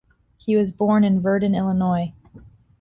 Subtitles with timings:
[0.35, 2.11] He was born in Virden, Illinois.